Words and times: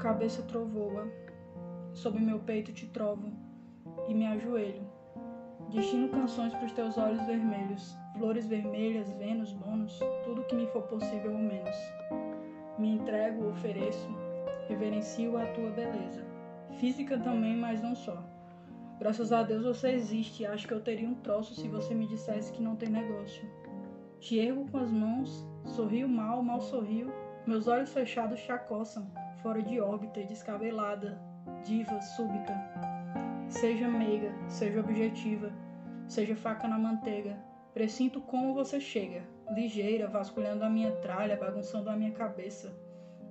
cabeça 0.00 0.42
trovoa, 0.42 1.06
sob 1.92 2.18
meu 2.18 2.38
peito 2.38 2.72
te 2.72 2.86
trovo 2.86 3.30
e 4.08 4.14
me 4.14 4.26
ajoelho. 4.26 4.82
Destino 5.68 6.08
canções 6.08 6.54
pros 6.54 6.72
teus 6.72 6.96
olhos 6.96 7.20
vermelhos, 7.26 7.94
flores 8.16 8.46
vermelhas, 8.46 9.10
Vênus, 9.12 9.52
bônus, 9.52 10.00
tudo 10.24 10.44
que 10.44 10.54
me 10.54 10.66
for 10.68 10.84
possível 10.84 11.32
ou 11.32 11.38
menos. 11.38 11.76
Me 12.78 12.94
entrego, 12.94 13.50
ofereço, 13.50 14.08
reverencio 14.68 15.36
a 15.36 15.44
tua 15.52 15.70
beleza. 15.70 16.24
Física 16.78 17.18
também, 17.18 17.54
mas 17.54 17.82
não 17.82 17.94
só. 17.94 18.24
Graças 18.98 19.32
a 19.32 19.42
Deus 19.42 19.64
você 19.64 19.90
existe. 19.90 20.46
Acho 20.46 20.66
que 20.66 20.72
eu 20.72 20.80
teria 20.80 21.08
um 21.08 21.14
troço 21.16 21.54
se 21.54 21.68
você 21.68 21.94
me 21.94 22.06
dissesse 22.06 22.52
que 22.52 22.62
não 22.62 22.74
tem 22.74 22.88
negócio. 22.88 23.46
Te 24.18 24.38
ergo 24.38 24.66
com 24.70 24.78
as 24.78 24.90
mãos, 24.90 25.46
sorrio 25.66 26.08
mal, 26.08 26.42
mal 26.42 26.60
sorrio. 26.60 27.12
Meus 27.46 27.68
olhos 27.68 27.92
fechados 27.92 28.40
chacoçam, 28.40 29.10
fora 29.42 29.62
de 29.62 29.80
órbita, 29.80 30.22
descabelada, 30.22 31.20
diva, 31.64 32.00
súbita. 32.00 32.54
Seja 33.48 33.88
meiga, 33.88 34.32
seja 34.48 34.80
objetiva, 34.80 35.52
seja 36.06 36.36
faca 36.36 36.68
na 36.68 36.78
manteiga. 36.78 37.36
Presinto 37.74 38.20
como 38.20 38.54
você 38.54 38.80
chega, 38.80 39.22
ligeira, 39.54 40.08
vasculhando 40.08 40.64
a 40.64 40.70
minha 40.70 40.92
tralha, 40.96 41.36
bagunçando 41.36 41.88
a 41.88 41.96
minha 41.96 42.12
cabeça, 42.12 42.74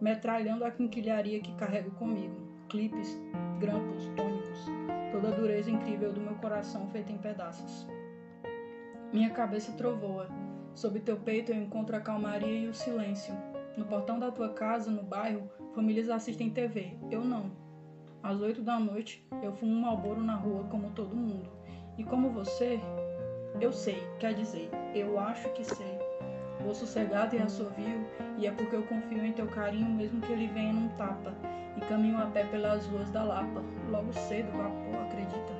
metralhando 0.00 0.64
a 0.64 0.70
quinquilharia 0.70 1.40
que 1.40 1.54
carrego 1.56 1.90
comigo. 1.92 2.46
Clipes, 2.68 3.18
grampos, 3.60 4.06
tônicos, 4.16 4.66
toda 5.12 5.28
a 5.28 5.36
dureza 5.36 5.70
incrível 5.70 6.12
do 6.12 6.20
meu 6.20 6.34
coração 6.34 6.88
feita 6.90 7.12
em 7.12 7.18
pedaços. 7.18 7.86
Minha 9.12 9.30
cabeça 9.30 9.72
trovoa. 9.72 10.28
Sob 10.74 11.00
teu 11.00 11.16
peito 11.16 11.52
eu 11.52 11.56
encontro 11.56 11.96
a 11.96 12.00
calmaria 12.00 12.66
e 12.66 12.68
o 12.68 12.74
silêncio. 12.74 13.34
No 13.76 13.84
portão 13.84 14.18
da 14.18 14.30
tua 14.30 14.48
casa, 14.48 14.90
no 14.90 15.02
bairro, 15.02 15.50
famílias 15.74 16.08
assistem 16.08 16.48
TV. 16.48 16.96
Eu 17.10 17.22
não. 17.22 17.50
Às 18.22 18.40
oito 18.40 18.62
da 18.62 18.80
noite, 18.80 19.26
eu 19.42 19.52
fumo 19.52 19.72
um 19.72 19.80
malboro 19.82 20.22
na 20.22 20.34
rua 20.34 20.64
como 20.64 20.92
todo 20.92 21.14
mundo. 21.14 21.50
E 21.98 22.02
como 22.02 22.30
você, 22.30 22.80
eu 23.60 23.70
sei, 23.70 24.02
quer 24.18 24.32
dizer, 24.32 24.70
eu 24.94 25.18
acho 25.18 25.50
que 25.50 25.62
sei. 25.62 25.98
Vou 26.64 26.74
sossegado 26.74 27.36
e 27.36 27.38
assovio, 27.38 28.06
e 28.38 28.46
é 28.46 28.50
porque 28.50 28.74
eu 28.74 28.82
confio 28.84 29.22
em 29.22 29.32
teu 29.34 29.46
carinho, 29.46 29.90
mesmo 29.90 30.22
que 30.22 30.32
ele 30.32 30.46
venha 30.46 30.72
num 30.72 30.88
tapa, 30.96 31.34
e 31.76 31.80
caminho 31.82 32.16
a 32.18 32.26
pé 32.26 32.44
pelas 32.44 32.86
ruas 32.86 33.10
da 33.10 33.22
Lapa. 33.22 33.62
Logo 33.90 34.10
cedo, 34.14 34.50
vapor, 34.52 35.02
acredita. 35.02 35.52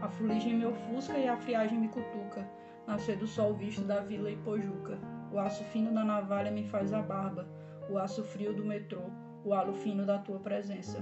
A 0.00 0.08
fuligem 0.08 0.54
me 0.54 0.66
ofusca 0.66 1.18
e 1.18 1.28
a 1.28 1.36
friagem 1.36 1.78
me 1.78 1.88
cutuca, 1.88 2.48
nascer 2.86 3.16
do 3.16 3.26
sol 3.26 3.54
visto 3.54 3.82
da 3.82 4.00
vila 4.00 4.30
Ipojuca. 4.30 5.19
O 5.32 5.38
aço 5.38 5.64
fino 5.64 5.92
da 5.92 6.04
navalha 6.04 6.50
me 6.50 6.64
faz 6.64 6.92
a 6.92 7.00
barba, 7.00 7.48
o 7.88 7.98
aço 7.98 8.24
frio 8.24 8.54
do 8.54 8.64
metrô, 8.64 9.02
o 9.44 9.54
halo 9.54 9.74
fino 9.74 10.04
da 10.04 10.18
tua 10.18 10.38
presença. 10.38 10.98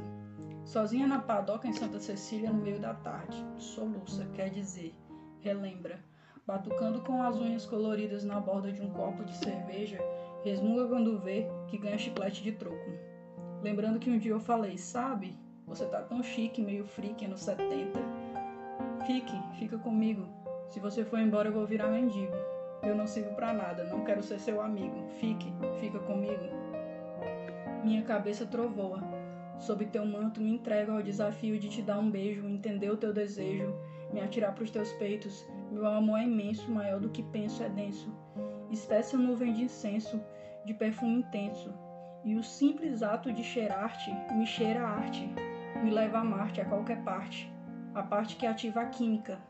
Sozinha 0.64 1.06
na 1.06 1.20
padoca 1.20 1.66
em 1.66 1.72
Santa 1.72 1.98
Cecília 1.98 2.52
no 2.52 2.62
meio 2.62 2.78
da 2.78 2.92
tarde, 2.94 3.42
soluça, 3.56 4.26
quer 4.34 4.50
dizer, 4.50 4.94
relembra 5.40 5.98
batucando 6.48 7.02
com 7.02 7.22
as 7.22 7.36
unhas 7.36 7.66
coloridas 7.66 8.24
na 8.24 8.40
borda 8.40 8.72
de 8.72 8.80
um 8.80 8.88
copo 8.88 9.22
de 9.22 9.36
cerveja, 9.36 9.98
resmunga 10.42 10.88
quando 10.88 11.18
vê 11.18 11.46
que 11.66 11.76
ganha 11.76 11.98
chiclete 11.98 12.42
de 12.42 12.52
troco. 12.52 12.90
Lembrando 13.62 13.98
que 13.98 14.08
um 14.08 14.18
dia 14.18 14.32
eu 14.32 14.40
falei, 14.40 14.78
sabe, 14.78 15.36
você 15.66 15.84
tá 15.84 16.00
tão 16.00 16.22
chique, 16.22 16.62
meio 16.62 16.86
freak 16.86 17.28
nos 17.28 17.40
70. 17.40 18.00
Fique, 19.06 19.38
fica 19.58 19.76
comigo. 19.76 20.26
Se 20.70 20.80
você 20.80 21.04
for 21.04 21.18
embora 21.18 21.48
eu 21.48 21.52
vou 21.52 21.66
virar 21.66 21.88
mendigo. 21.88 22.32
Eu 22.82 22.94
não 22.94 23.06
sirvo 23.06 23.34
para 23.34 23.52
nada, 23.52 23.84
não 23.84 24.04
quero 24.04 24.22
ser 24.22 24.38
seu 24.38 24.60
amigo. 24.60 25.08
Fique, 25.18 25.52
fica 25.80 25.98
comigo. 26.00 26.44
Minha 27.84 28.02
cabeça 28.02 28.46
trovoa. 28.46 29.02
Sob 29.58 29.84
teu 29.86 30.06
manto 30.06 30.40
me 30.40 30.54
entrego 30.54 30.92
ao 30.92 31.02
desafio 31.02 31.58
de 31.58 31.68
te 31.68 31.82
dar 31.82 31.98
um 31.98 32.10
beijo, 32.10 32.46
entender 32.46 32.90
o 32.90 32.96
teu 32.96 33.12
desejo, 33.12 33.74
me 34.12 34.20
atirar 34.20 34.54
pros 34.54 34.70
teus 34.70 34.92
peitos, 34.92 35.46
meu 35.70 35.86
amor 35.86 36.20
é 36.20 36.24
imenso, 36.24 36.70
maior 36.70 37.00
do 37.00 37.10
que 37.10 37.22
penso 37.22 37.62
é 37.62 37.68
denso. 37.68 38.14
Espessa 38.70 39.16
nuvem 39.18 39.52
de 39.52 39.64
incenso, 39.64 40.22
de 40.64 40.72
perfume 40.74 41.16
intenso. 41.16 41.74
E 42.24 42.36
o 42.36 42.42
simples 42.42 43.02
ato 43.02 43.32
de 43.32 43.42
cheirar-te 43.42 44.10
me 44.34 44.46
cheira 44.46 44.82
a 44.82 44.88
arte, 44.88 45.28
me 45.82 45.90
leva 45.90 46.18
a 46.18 46.24
Marte, 46.24 46.60
a 46.60 46.64
qualquer 46.64 47.02
parte. 47.02 47.52
A 47.94 48.02
parte 48.02 48.36
que 48.36 48.46
ativa 48.46 48.82
a 48.82 48.86
química, 48.86 49.40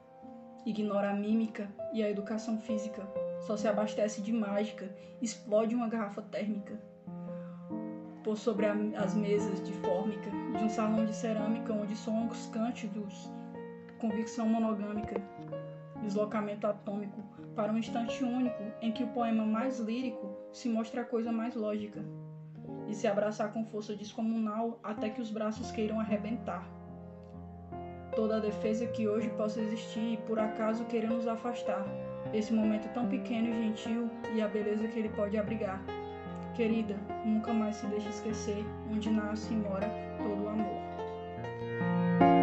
ignora 0.64 1.10
a 1.10 1.14
mímica 1.14 1.69
e 1.92 2.02
a 2.02 2.10
educação 2.10 2.58
física. 2.60 3.02
Só 3.46 3.56
se 3.56 3.69
abastece 3.69 4.20
de 4.20 4.32
mágica, 4.32 4.91
explode 5.22 5.74
uma 5.74 5.88
garrafa 5.88 6.22
térmica. 6.22 6.80
Por 8.22 8.36
sobre 8.36 8.66
a, 8.66 8.74
as 8.97 9.14
mesas 9.14 9.64
de 9.66 9.72
fórmica, 9.74 10.30
de 10.30 10.64
um 10.64 10.68
salão 10.68 11.04
de 11.04 11.14
cerâmica 11.14 11.72
onde 11.72 11.97
soam 11.97 12.28
os 12.28 12.47
cântidos, 12.48 13.30
convicção 13.98 14.48
monogâmica 14.48 15.20
deslocamento 16.02 16.66
atômico 16.66 17.22
para 17.54 17.72
um 17.72 17.78
instante 17.78 18.22
único 18.22 18.62
em 18.80 18.92
que 18.92 19.04
o 19.04 19.08
poema 19.08 19.44
mais 19.44 19.78
lírico 19.78 20.30
se 20.52 20.68
mostra 20.68 21.02
a 21.02 21.04
coisa 21.04 21.32
mais 21.32 21.54
lógica 21.54 22.04
e 22.86 22.94
se 22.94 23.06
abraçar 23.06 23.52
com 23.52 23.64
força 23.66 23.94
descomunal 23.94 24.78
até 24.82 25.10
que 25.10 25.20
os 25.20 25.30
braços 25.30 25.70
queiram 25.70 26.00
arrebentar. 26.00 26.78
Toda 28.18 28.38
a 28.38 28.40
defesa 28.40 28.84
que 28.84 29.06
hoje 29.06 29.30
possa 29.36 29.60
existir 29.60 30.14
e 30.14 30.16
por 30.16 30.40
acaso 30.40 30.84
queira 30.86 31.06
nos 31.06 31.28
afastar, 31.28 31.86
esse 32.34 32.52
momento 32.52 32.92
tão 32.92 33.06
pequeno 33.06 33.48
e 33.48 33.52
gentil 33.52 34.10
e 34.34 34.42
a 34.42 34.48
beleza 34.48 34.88
que 34.88 34.98
ele 34.98 35.08
pode 35.10 35.38
abrigar. 35.38 35.80
Querida, 36.56 36.96
nunca 37.24 37.52
mais 37.52 37.76
se 37.76 37.86
deixe 37.86 38.08
esquecer 38.08 38.64
onde 38.90 39.08
nasce 39.08 39.54
e 39.54 39.56
mora 39.56 39.88
todo 40.18 40.42
o 40.42 40.48
amor. 40.48 42.38